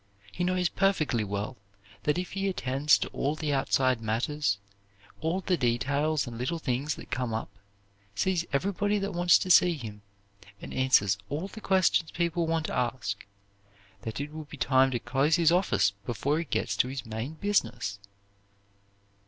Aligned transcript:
He 0.31 0.43
knows 0.43 0.67
perfectly 0.67 1.23
well 1.23 1.57
that 2.05 2.17
if 2.17 2.31
he 2.31 2.47
attends 2.49 2.97
to 2.97 3.07
all 3.09 3.35
the 3.35 3.53
outside 3.53 4.01
matters, 4.01 4.57
all 5.19 5.41
the 5.41 5.55
details 5.57 6.25
and 6.25 6.39
little 6.39 6.57
things 6.57 6.95
that 6.95 7.11
come 7.11 7.35
up, 7.35 7.51
sees 8.15 8.43
everybody 8.51 8.97
that 8.97 9.13
wants 9.13 9.37
to 9.37 9.51
see 9.51 9.75
him, 9.75 10.01
and 10.59 10.73
answers 10.73 11.19
all 11.29 11.47
the 11.47 11.61
questions 11.61 12.09
people 12.09 12.47
want 12.47 12.65
to 12.65 12.75
ask, 12.75 13.23
that 14.01 14.19
it 14.19 14.33
will 14.33 14.45
be 14.45 14.57
time 14.57 14.89
to 14.89 14.97
close 14.97 15.35
his 15.35 15.51
office 15.51 15.91
before 16.03 16.39
he 16.39 16.45
gets 16.45 16.75
to 16.77 16.87
his 16.87 17.05
main 17.05 17.33
business. 17.33 17.99